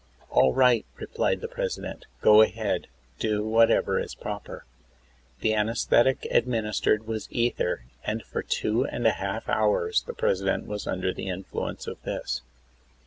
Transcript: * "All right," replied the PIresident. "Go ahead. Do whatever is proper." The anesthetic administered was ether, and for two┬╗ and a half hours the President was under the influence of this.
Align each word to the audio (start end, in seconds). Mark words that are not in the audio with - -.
* 0.15 0.29
"All 0.31 0.51
right," 0.51 0.83
replied 0.95 1.41
the 1.41 1.47
PIresident. 1.47 2.05
"Go 2.21 2.41
ahead. 2.41 2.87
Do 3.19 3.43
whatever 3.45 3.99
is 3.99 4.15
proper." 4.15 4.65
The 5.41 5.53
anesthetic 5.53 6.25
administered 6.31 7.05
was 7.05 7.31
ether, 7.31 7.85
and 8.03 8.23
for 8.23 8.41
two┬╗ 8.41 8.89
and 8.91 9.05
a 9.05 9.11
half 9.11 9.47
hours 9.47 10.01
the 10.01 10.15
President 10.15 10.65
was 10.65 10.87
under 10.87 11.13
the 11.13 11.29
influence 11.29 11.85
of 11.85 12.01
this. 12.01 12.41